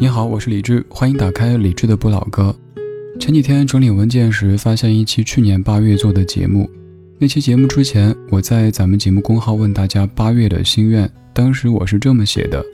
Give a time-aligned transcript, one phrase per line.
[0.00, 2.56] 你好，我是李志，欢迎打开李志的不老歌。
[3.20, 6.70] 前几天整理文件时，发现一期去年八月做的节目。
[7.18, 12.64] 那期节目之前，我在咱们节目公号问大家八月的心愿，当时我是这么写的：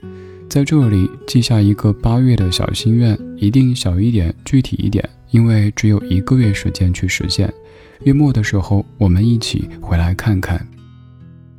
[0.48, 7.52] 在这里记下一个八月的小心愿，一定小一点，具体一点，因为只有一个月时间去实现。
[8.04, 10.64] 月末的时候，我们一起回来看看。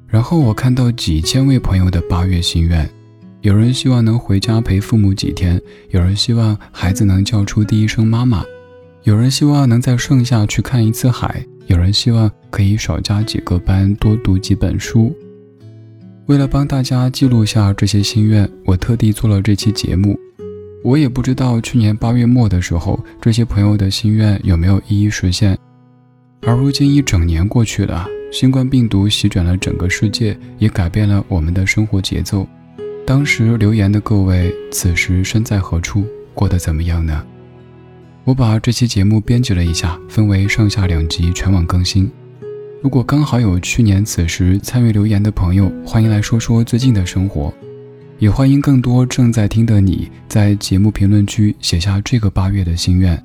[0.07, 2.89] 然后我看到几千位朋友的八月心愿。
[3.47, 5.61] 有人希望能回家陪父母几天，
[5.91, 8.43] 有人希望孩子能叫出第一声妈妈，
[9.03, 15.15] 有人希望能在盛夏去看一次海，有人希望可以少加几个班，多读几本书。
[16.25, 20.19] 为了帮大家记录下这些心愿，我特地做了这期节目。
[20.83, 25.57] 我也不知道去年八月末的时候，这些朋友的心愿有没有一一实现。
[26.41, 32.45] 而如今一整年过去了，新冠病毒席卷了整个世界，也改变了我们的生活节奏。
[33.07, 37.23] 当时留言的各位，此时身在何处，过得怎么样呢？
[38.25, 42.11] 我把这期节目编辑了一下，分为上下两集，全网更新。
[42.83, 47.53] 如果刚好有去年此时参与留言的朋友，欢迎来说说最近的生活，
[48.19, 53.17] 也欢迎更多正在听的你在节目评论区写下这个八月的心愿。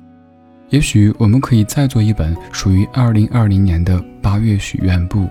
[0.69, 5.27] 也许我们可以再做一本属于二零二零年的八月许愿簿。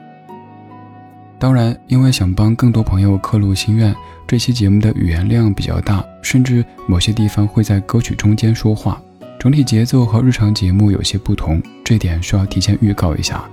[1.39, 3.93] 当然，因为想帮更多朋友刻录心愿，
[4.27, 9.01] 这期节目的语言量比较大，甚至某些地方会在歌曲中间说话，
[9.39, 13.45] 整体节奏和日常节目有些不同，这点需要提前预告一下。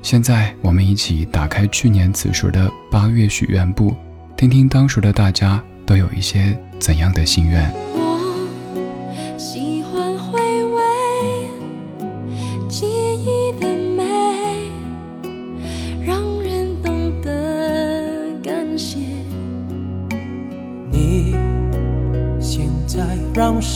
[0.00, 3.94] 现在，我们一起打开去年此时的八月许愿簿，
[4.36, 8.07] 听听当时的大家都有一些怎样的心愿。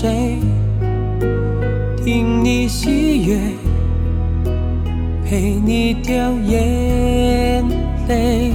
[0.02, 0.36] 谁
[2.04, 3.38] 听你喜悦，
[5.24, 7.64] 陪你掉眼
[8.08, 8.50] 泪？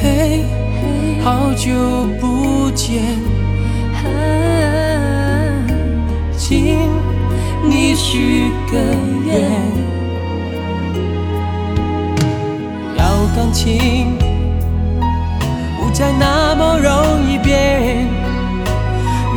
[0.00, 0.44] 嘿，
[1.24, 1.72] 好久
[2.20, 3.02] 不见，
[6.38, 6.88] 请
[7.68, 8.78] 你许个
[9.26, 9.50] 愿，
[12.96, 14.16] 要感情
[15.80, 16.49] 不再那。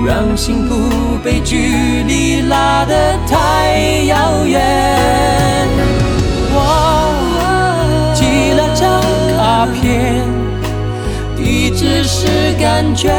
[0.05, 4.61] 让幸福被距离拉得太遥远。
[6.55, 6.57] 我
[8.13, 9.01] 寄了张
[9.37, 10.23] 卡片，
[11.37, 12.27] 地址是
[12.59, 13.11] 感觉，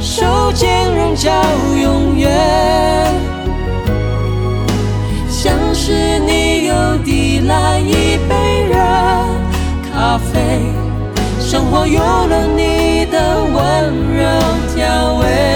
[0.00, 1.32] 手间仍叫
[1.82, 2.30] 永远。
[5.30, 8.74] 像是你又递来一杯热
[9.92, 10.60] 咖啡，
[11.40, 13.54] 生活有了你的温
[14.14, 14.24] 柔
[14.74, 15.55] 调味。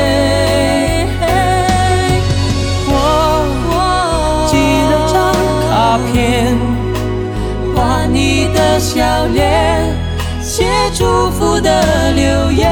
[8.93, 9.97] 笑脸，
[10.43, 12.69] 写祝福的留言，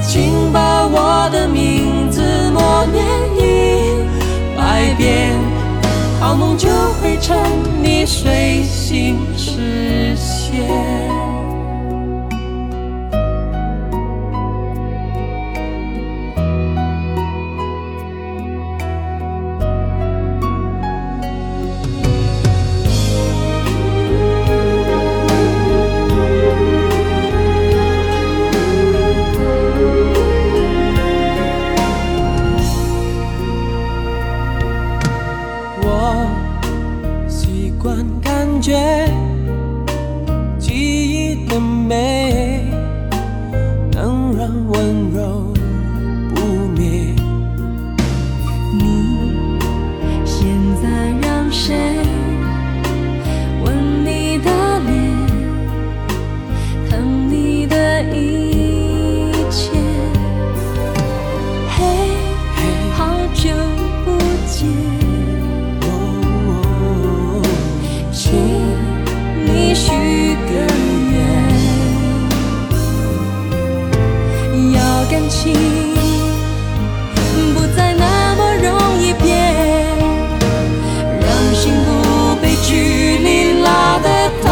[0.00, 3.04] 请把我的名字默念
[3.36, 3.96] 一
[4.56, 5.36] 百遍，
[6.20, 6.68] 好梦就
[7.02, 7.36] 会趁
[7.82, 9.18] 你睡醒
[75.28, 75.52] 情
[77.54, 79.54] 不再那么容易变，
[81.20, 84.08] 让心不被距离拉得
[84.42, 84.48] 太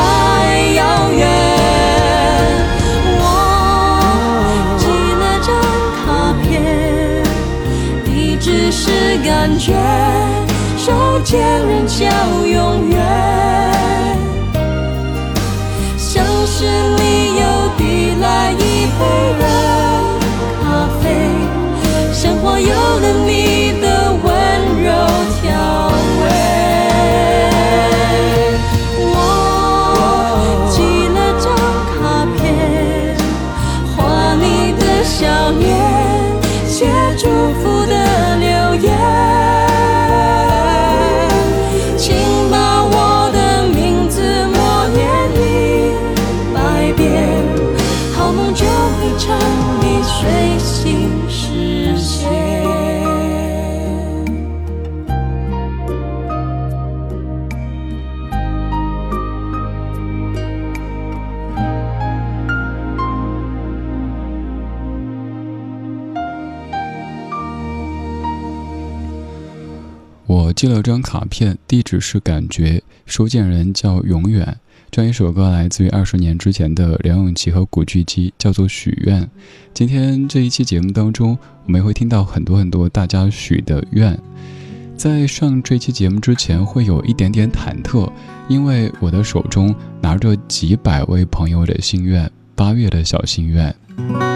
[0.75, 1.27] 遥远。
[3.19, 3.23] 我
[4.77, 4.85] 寄
[5.17, 5.49] 了张
[6.05, 6.05] 卡
[6.43, 6.45] 片，
[8.05, 9.73] 地址是感觉，
[10.77, 10.93] 手
[11.25, 12.05] 牵人笑
[12.45, 12.96] 永远。
[70.67, 74.59] 寄了张卡片，地址是感觉，收件人叫永远。
[74.91, 79.23] 这样一首歌来自于二十年之前的梁咏琪和古巨基，叫做《许愿》。
[79.73, 84.19] 今天这一期节目当中，我们会听到很多很多大家许的愿。
[84.97, 88.11] 在上这期节目之前，会有一点点忐忑，
[88.49, 89.73] 因为我的手中
[90.03, 94.36] 拿着几百位朋友的心愿，八月的小心愿。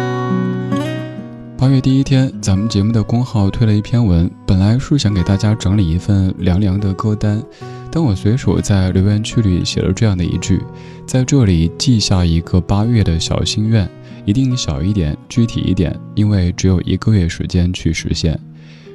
[1.61, 7.45] 八月第一天，咱们节目的公号推了一篇文，本来是想给大家整理一份凉凉的歌单，
[7.93, 10.63] 但我随手在留言区里写了这样的一句，
[11.05, 13.87] 在这里记下一个八月的小心愿，
[14.25, 18.41] 一定小一点，具体一点，因为只有一个月时间去实现。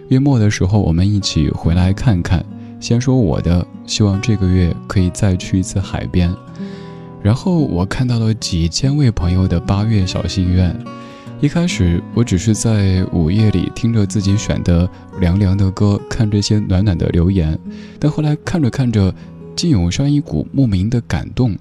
[0.07, 2.43] 月末的时候，我们一起回来看看。
[2.79, 6.33] 先说我的，希望这个月可以再去一次海边。
[7.21, 10.75] 然后我看到了几千位朋友的八月小心愿。
[11.41, 14.89] 一开始我只是在午夜里听着自己选的
[15.19, 17.59] 凉凉的歌，看这些暖暖的留言，
[17.99, 19.13] 但后来看着看着，
[19.53, 21.55] 竟涌上一股莫名的感动。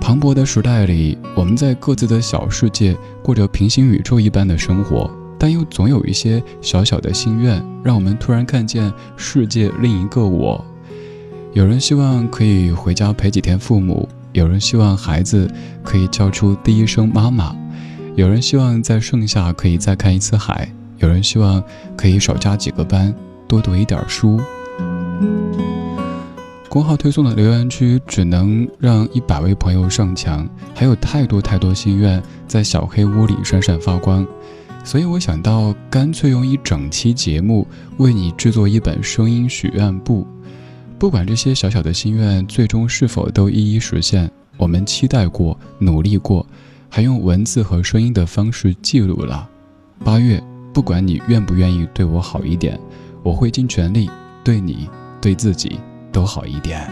[0.00, 5.08] 磅礴的时代里，我们在各自的小世界过着平行宇宙一般的生活，
[5.38, 10.62] 但又总有一些小小的心愿，让我们突然看见世界另一个我。
[11.52, 15.48] 有人希望可以回家陪几天父母，有人希望孩子
[15.84, 17.56] 可以叫出第一声妈妈。
[18.14, 21.62] 有人希望在盛夏可以再看一次海，有人希望
[21.96, 23.14] 可以少加几个班，
[23.48, 24.38] 多读一点书。
[26.68, 34.26] 公号推送的留言区只能让一百位朋友上墙，还有太多太多心愿在小黑屋里闪闪发光，
[34.84, 37.66] 所以我想到干脆用一整期节目
[37.96, 40.26] 为你制作一本声音许愿簿，
[40.98, 46.46] 不管这些小小的心愿最终是否都一一实现，我们期待过，努力过。
[46.94, 49.48] 还用文字和声音的方式记录了。
[50.04, 50.38] 八月，
[50.74, 52.78] 不管你愿不愿意对我好一点，
[53.22, 54.10] 我会尽全力
[54.44, 54.86] 对你、
[55.18, 55.80] 对自己
[56.12, 56.86] 都好一点。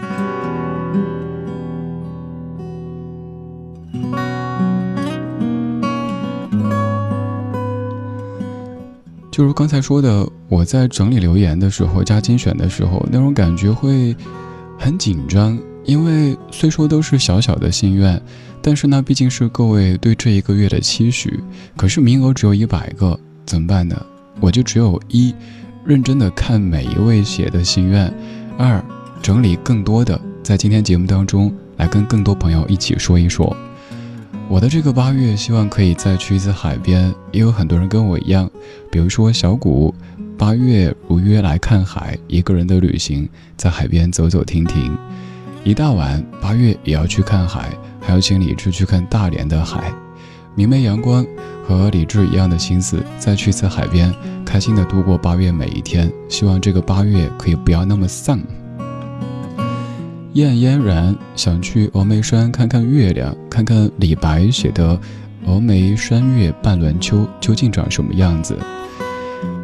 [9.31, 14.17] 就如刚才说的，我在整理留言的时候加精选的时候，那种感觉会
[14.79, 18.19] 很紧张，因为虽说都是小小的心愿。
[18.63, 21.41] 但是呢毕竟是各位对这一个月的期许，
[21.77, 23.97] 可是名额只有一百个，怎么办呢？
[24.41, 25.35] 我就只有一，
[25.85, 28.11] 认真的看每一位写的心愿；
[28.59, 28.83] 二，
[29.23, 33.57] 整理更多的，在今天节目当中来跟更多朋友一起说一说。
[34.49, 38.51] 我的这个八月，希望可以再去一次海边，也有很多人跟我一样，
[38.91, 39.95] 比如说小谷，
[40.37, 44.97] 八月如约来看海，一个人的旅行，在海边走走停停，
[45.65, 47.71] 一大晚，八月也要去看海。
[48.11, 49.95] 还要请李志去看大连的海，
[50.57, 51.25] 明媚阳光，
[51.65, 54.13] 和李志一样的心思，再去次海边，
[54.45, 56.13] 开心的度过八月每一天。
[56.29, 58.41] 希望这个八月可以不要那么丧。
[60.33, 64.99] 燕嫣然想去峨眉山看看月亮，看看李白写的
[65.47, 68.59] “峨眉山月半轮秋”究竟长什么样子。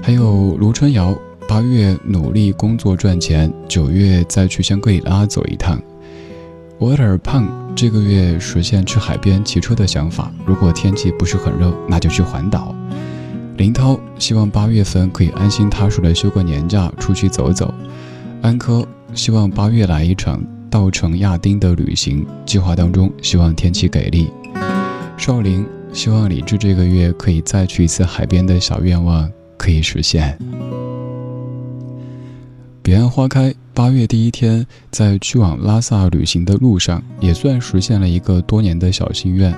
[0.00, 1.12] 还有卢春瑶，
[1.48, 5.82] 八月努力工作赚钱，九月再去香格里拉走一趟。
[6.78, 10.30] 我有点胖，这个月实现去海边骑车的想法。
[10.44, 12.74] 如果天气不是很热，那就去环岛。
[13.56, 17.72] 林涛希望八月份可以安心踏实的休个年假，出去走走。
[18.42, 24.30] 安科希望八月来一场稻城亚丁的旅行，计划当中希望天气给力。
[25.16, 30.38] 少林希望李志这个月可以再去一次海边的小愿望可以实现。
[32.86, 33.52] 彼岸花开。
[33.74, 39.52] 八月第一天，在去往拉萨旅行的路上，也算实现了一个多年的小心愿。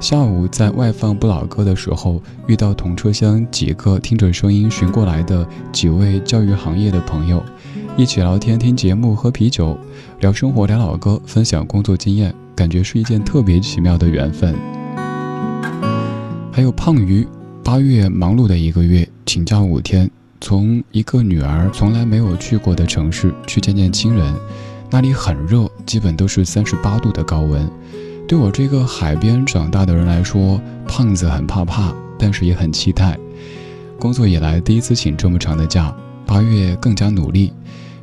[0.00, 7.44] 下午在外放不老歌的时候，遇到同车厢几个听着声音寻过来的几位教育行业的朋友，
[7.98, 9.78] 一起聊天、听节目、喝啤酒、
[10.20, 14.54] 聊生活、聊老歌、分享工作经验，感觉是一件特别奇妙的缘分。
[16.50, 17.28] 还有胖鱼，
[17.62, 20.10] 八月忙碌的一个月，请假五天。
[20.44, 24.30] 从一个女儿从来没有去过的城市去见见亲人，
[24.90, 27.66] 那里很热，基本都是三十八度的高温。
[28.28, 33.18] 对我这个海边长大的人来说，胖子很怕怕，但是也很期待。
[33.98, 35.96] 工作以来第一次请这么长的假，
[36.26, 37.50] 八月更加努力。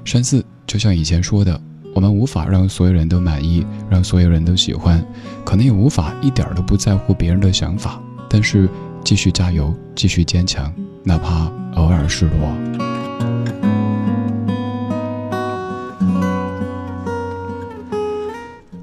[0.03, 1.61] 山四就像以前说的，
[1.93, 5.05] 我们无法让所有人都满意，让所有人都喜欢，
[5.45, 8.67] 可能也无法一点都不在乎别人的想法，但是
[9.03, 10.73] 继续加油，继续坚强。
[11.03, 12.55] 哪怕偶尔失落。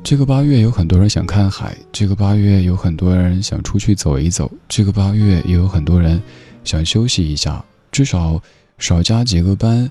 [0.02, 6.23] 这个八月有很多人想看海，这个八月有很多人想出去走一走，这个八月也有很多人
[6.64, 8.40] 想休息一下，至少
[8.78, 9.90] 少加几个班，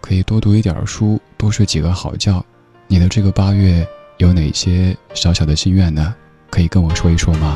[0.00, 2.42] 可以多读一点书，多睡几个好觉。
[2.86, 3.86] 你的这个八月
[4.16, 6.14] 有哪些小小的心愿呢？
[6.48, 7.54] 可以跟我说一说吗？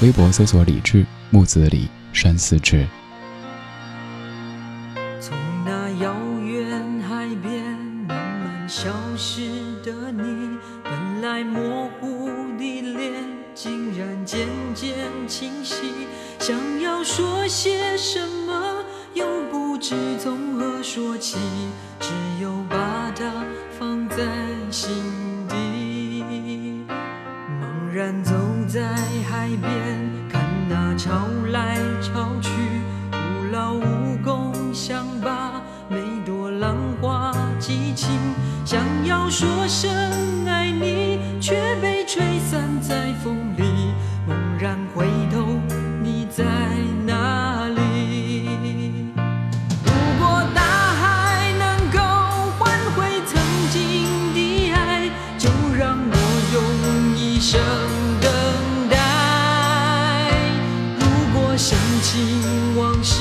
[0.00, 2.86] 微博搜索“李志木子李山寺志”。
[19.82, 21.36] 知从何说起，
[21.98, 22.08] 只
[22.40, 23.44] 有把它
[23.76, 24.16] 放在
[24.70, 24.94] 心
[25.48, 26.22] 底。
[27.60, 27.92] 茫。
[27.92, 28.32] 然走
[28.68, 28.94] 在
[29.28, 31.10] 海边，看那潮
[31.50, 32.52] 来潮去，
[33.10, 33.18] 徒
[33.50, 38.08] 劳无功，想把每朵浪花记清。
[38.64, 39.90] 想要说声
[57.42, 57.60] 生
[58.20, 58.30] 等
[58.88, 58.96] 待。
[61.00, 63.20] 如果深情往事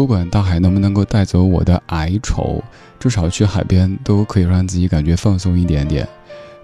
[0.00, 2.64] 不管大海能不能够带走我的哀愁，
[2.98, 6.08] 至少去海边都可以让自己感觉放松一点点。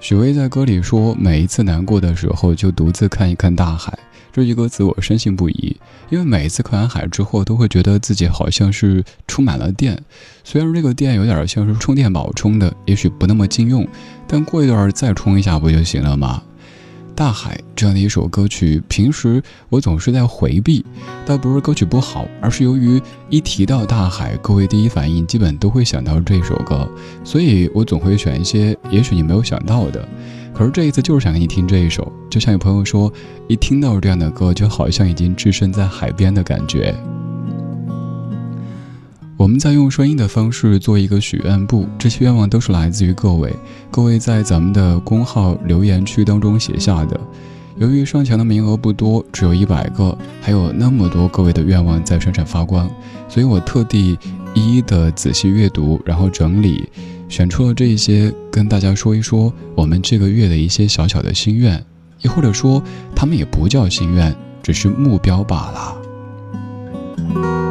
[0.01, 3.93] 许巍在歌里说：“每一次难过的时候，就独自看一看大海。”
[4.33, 5.77] 这句歌词我深信不疑，
[6.09, 10.03] 因为每一次看完海之后，都会觉得自己好像是充满了电。
[10.43, 13.87] 虽然这个电有点像是充电宝充的，也许不那么经用，
[14.27, 16.43] 但过一段再充一下不就行了吗？
[17.17, 20.85] 大海这样的一首歌曲，平时我总是在回避，
[21.25, 26.87] 倒不是歌曲不好，而是由于一提到大海，各位第一反应基本都会想到这首歌，
[27.25, 30.07] 所以我总会选一些也许你没有想到的。
[30.53, 33.11] 可是这一次就是想给你听这一首，就像有朋友说，
[33.49, 36.95] 一听到这样的歌，就好像已经置身在海边的感觉。
[39.39, 43.55] 我们在用声音的方式做一个许愿簿，这些愿望都是来自于各位，
[43.91, 47.21] 各位在咱们的公号留言区当中写下的。
[47.77, 52.91] 由于上墙的名额不多，只有一百个，还有那么多各位的愿望在闪闪发光，
[53.29, 54.19] 所以我特地
[54.55, 56.89] 一一的仔细阅读，然后整理，
[57.29, 61.85] 选出了这些，跟大家说一说我们这个月的一些小小的心愿，
[62.23, 62.83] 亦或者说
[63.15, 67.66] 他们也不叫心愿，只是目标罢了。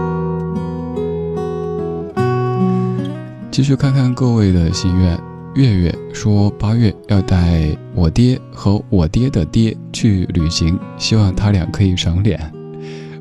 [3.56, 5.18] 继续看看各位的心愿。
[5.54, 12.38] 月月说八月要带我爹和我爹的爹去旅行，希望他俩可以赏脸。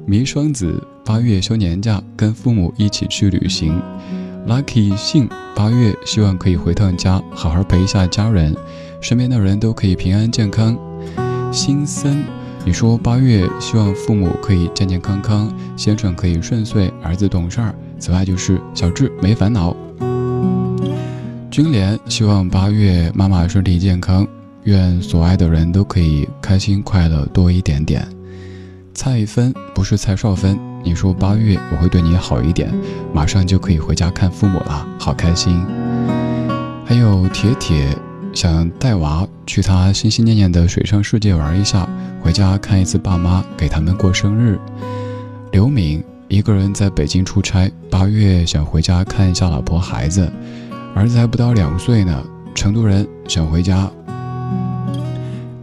[0.05, 3.81] 迷双子八月休年假，跟父母一起去旅行。
[4.49, 8.57] Lucky 信八月希望可以回趟家，好好陪一下家人，
[9.01, 10.77] 身边的人都可以平安健康。
[11.53, 12.25] 新森，
[12.65, 17.73] 你说八月希望父母可以健健康康，先生可以顺遂，儿子懂事儿。
[18.01, 19.77] 此外就是小智没烦恼。
[21.55, 24.27] 君莲希望八月妈妈身体健康，
[24.65, 28.05] 愿所爱的人都可以开心快乐多一点点。
[28.93, 32.75] 蔡芬不是蔡少芬，你说八月我会对你好一点，
[33.13, 35.65] 马上就可以回家看父母了，好开心。
[36.85, 37.97] 还有铁铁
[38.33, 41.89] 想带娃去他心心念念的水上世界玩一下，
[42.21, 44.59] 回家看一次爸妈，给他们过生日。
[45.53, 50.29] 刘敏一个人在北京出差，八月想回家看一下老婆孩子。
[50.95, 52.23] 儿子还不到两岁呢，
[52.55, 53.91] 成都人想回家。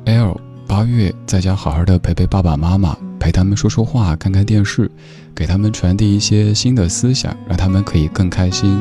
[0.03, 4.91] L 八月在家好好的陪陪爸爸妈妈，陪他们说说话，看看电视，
[5.33, 8.77] 给他们传递一些新的思想，让他们可以更开心。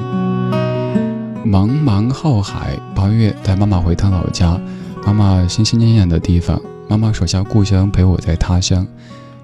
[1.47, 4.61] 茫茫浩海八月带妈妈回趟老家，
[5.07, 8.85] 妈妈心心念念的地方，妈妈手下故乡陪我在他乡，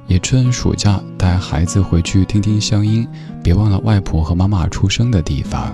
[0.09, 3.07] 也趁暑假带孩子回去听听乡音，
[3.45, 5.73] 别忘了外婆和妈妈出生的地方。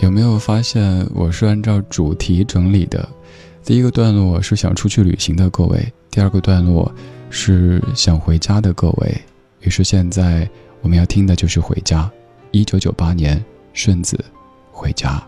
[0.00, 3.08] 有没有发现我是按照主题整理的？
[3.64, 6.90] 第一个段落是想出去旅行的各位，第二个段落
[7.28, 9.14] 是想回家的各位。
[9.60, 10.48] 于是现在
[10.80, 12.04] 我们要听的就是《回家》，
[12.50, 14.16] 一九九八年顺子
[14.72, 15.18] 《回家》。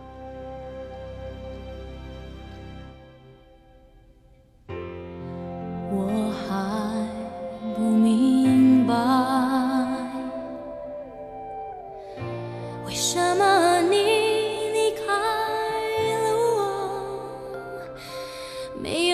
[18.79, 19.10] 就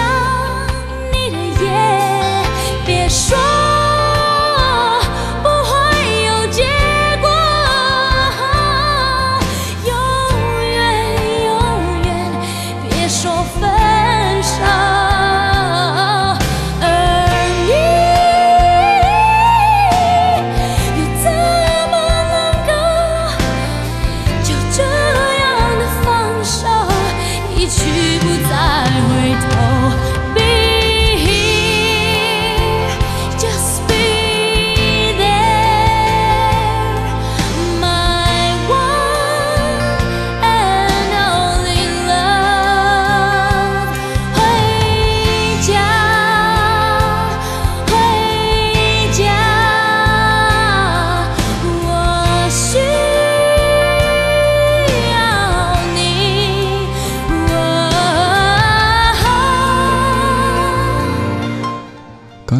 [0.00, 0.66] 想
[1.12, 1.99] 你的眼。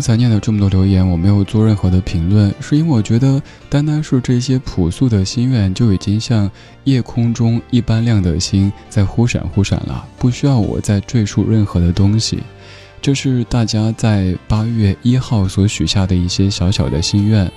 [0.01, 6.51] 刚才念了这么多留言，我没有做任何的评论，是因为我觉得单单是这些朴素的心愿就已经像
[6.85, 12.43] 夜空中一般亮的星在忽闪忽闪了，不需要我再赘述任何的东西。
[13.03, 17.53] 这是大家在八月一号所许下的一些小小的心愿，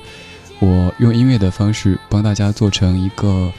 [0.59, 3.49] 我用音乐的方式帮大家做成一个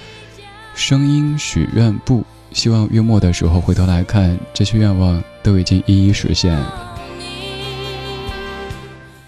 [0.74, 6.62] 声音许愿簿，希望月末的时候回头来看，这些愿望都已经一一实现。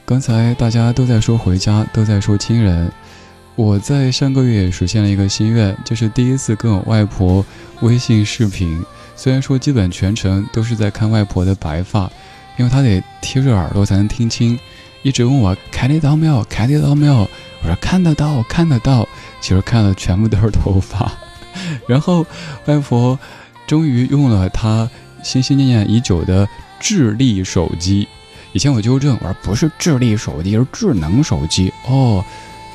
[0.07, 2.89] 刚才大家都在说回家，都在说亲人。
[3.57, 7.45] 我在上个月也实现了一个心愿，就是第一次跟我外婆
[7.81, 8.81] 微信视频。
[9.17, 12.09] 虽然说基本全程都是在看外婆的白发，
[12.57, 14.57] 因为她得贴着耳朵才能听清，
[15.03, 17.29] 一直问我看得到没有，看得到没有。
[17.63, 19.09] 我说看得到，看得到。
[19.41, 21.11] 其实看的全部都是头发。
[21.89, 22.25] 然后
[22.67, 23.19] 外婆
[23.67, 24.89] 终于用了她
[25.25, 28.07] 心心念念已久的智力手机。
[28.57, 32.25] 以前我纠正，我说不是智力手机，是智能手机哦，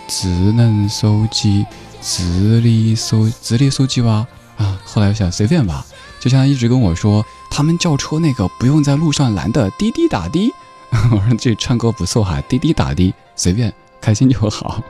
[0.08, 1.65] 智能手机，
[2.04, 4.28] 智力手，智力手机吧？
[4.58, 5.84] 啊，后来我想随便吧，
[6.20, 10.54] 就像他一直跟我说，他们叫车那个不用在路上拦的滴滴打的，
[11.13, 14.84] 我说这唱歌不错哈，滴滴打的，随便，开心就好。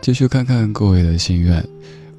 [0.00, 1.64] 继续看看各位的心愿。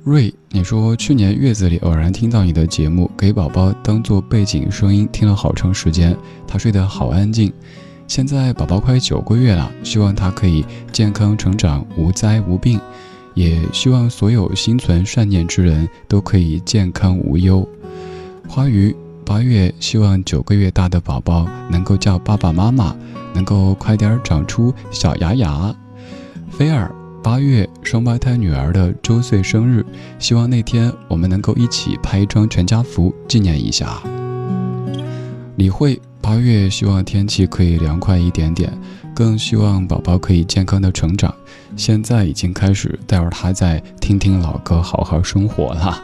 [0.03, 7.53] 瑞，你说去年月子里偶然听到你的节目，给宝宝当做背景声音听了好长时间，他睡得好安静。
[8.07, 12.79] 现在宝宝快九个月了，希望他可以健康成长，无灾无病，
[13.35, 17.67] 也希望所有心存善念之人都可以健康无忧。
[18.47, 22.95] 花鱼，八月希望九个月大的宝宝能够叫爸爸妈妈，
[23.35, 25.75] 能够快点长出小牙牙。
[26.49, 26.91] 菲尔。
[27.23, 29.85] 八月双胞胎女儿的周岁生日，
[30.17, 34.01] 希望那天我们能够一起拍一张全家福纪念一下。
[35.55, 38.75] 李慧八月希望天气可以凉快一点点，
[39.13, 41.31] 更希望宝宝可以健康的成长。
[41.77, 46.01] 现在已经开始带着他在听听老歌，好好生活了。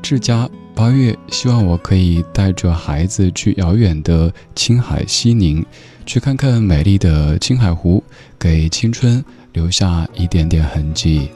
[0.00, 5.66] 志佳八月希望我可以带着孩子去遥远的青海西宁，
[6.06, 8.04] 去看看美丽的青海湖，
[8.38, 9.24] 给青春。
[9.52, 11.30] 留下一点点痕迹。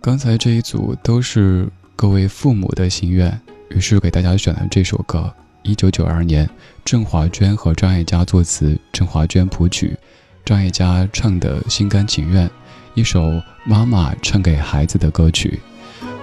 [0.00, 5.32] 刚才这一组都是各位父母的心愿，于是给大家选了这首歌。
[5.62, 6.48] 一九九二年，
[6.84, 9.96] 郑华娟和张艾嘉作词，郑华娟谱曲，
[10.44, 12.50] 张艾嘉唱的心甘情愿，
[12.94, 15.60] 一首妈妈唱给孩子的歌曲。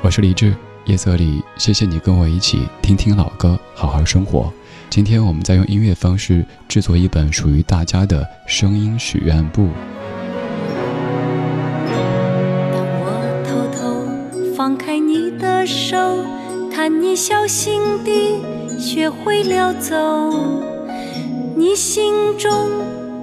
[0.02, 4.52] 我是李志，夜色里，谢谢你跟我一起听听老歌，好好生活。
[4.90, 9.68] 今天我们在用音乐方式制作一本属于大家的声音许愿簿。
[11.86, 15.96] 当我偷偷放开你的手，
[16.74, 18.40] 看你小心地
[18.80, 19.96] 学会了走，
[21.56, 22.52] 你心中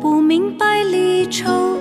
[0.00, 1.78] 不明白离愁，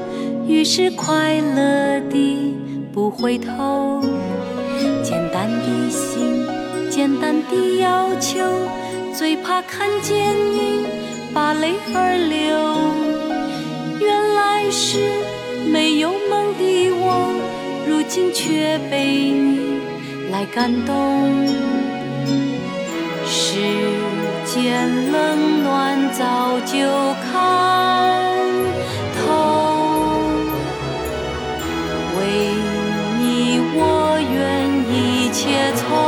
[0.47, 2.55] 于是快乐地
[2.91, 4.01] 不回头。
[5.03, 6.43] 简单的心，
[6.89, 8.39] 简单的要求。
[9.17, 10.85] 最怕看见你
[11.33, 12.53] 把泪儿流，
[14.05, 15.23] 原来是
[15.71, 17.31] 没有梦的我，
[17.87, 19.79] 如今却被你
[20.31, 21.47] 来感动。
[23.25, 23.61] 世
[24.45, 26.75] 间冷暖早就
[27.31, 27.33] 看
[29.15, 29.23] 透，
[32.19, 32.19] 为
[33.21, 34.35] 你我愿
[34.93, 36.04] 一切从。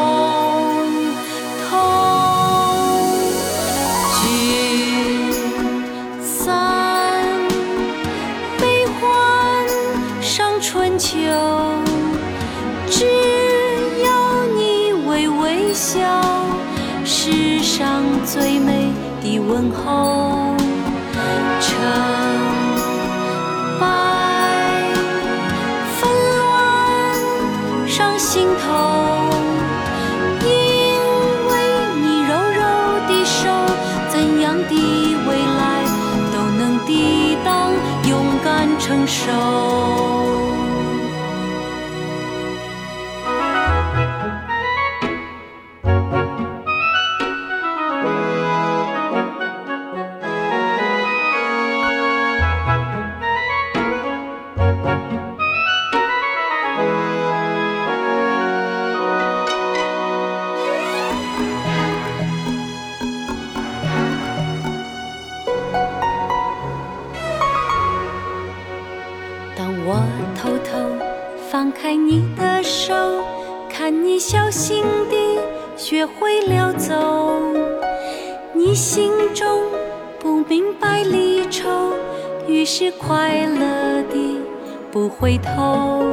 [85.28, 86.06] 回头。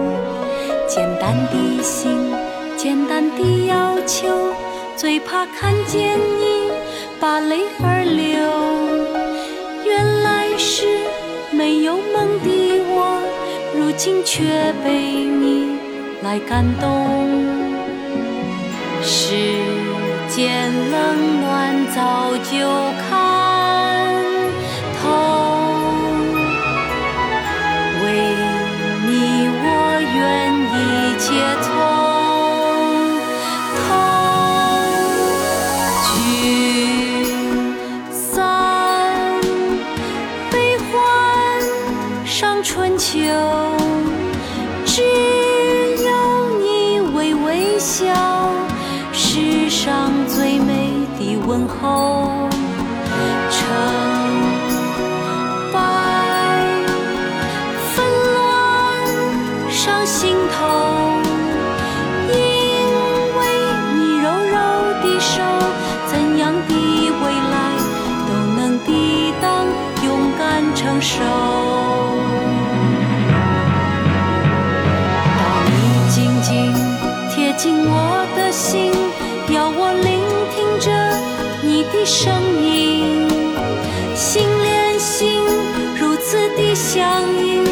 [0.89, 2.35] 简单的心，
[2.77, 4.27] 简单的要求，
[4.97, 6.73] 最怕看见你
[7.21, 8.27] 把泪儿流。
[9.85, 10.85] 原来是
[11.53, 13.23] 没有梦的我，
[13.73, 14.43] 如今却
[14.85, 15.79] 被你
[16.25, 17.07] 来感动。
[19.01, 19.37] 世
[20.29, 22.67] 间冷暖早就
[22.99, 23.14] 看
[77.55, 78.93] 贴近我的心。
[79.53, 80.21] 要我聆
[80.55, 80.91] 听着
[81.63, 83.29] 你的声音，
[84.15, 85.41] 心连心，
[85.99, 87.63] 如此的相应，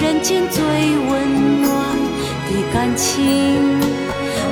[0.00, 1.72] 人间最温暖
[2.46, 3.80] 的感情。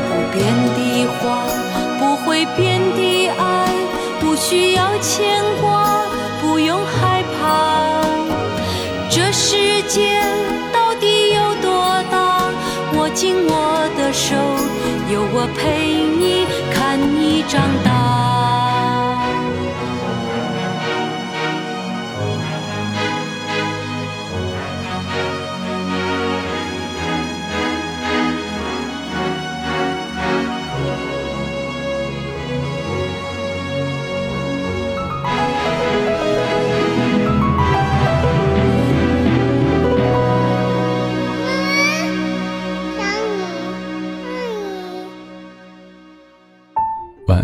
[0.09, 0.43] 不变
[0.75, 0.79] 的
[1.21, 1.47] 话，
[1.99, 3.41] 不会变的爱，
[4.21, 5.72] 不需要牵挂，
[15.43, 16.97] 我陪你看。
[16.97, 17.92] 你长大。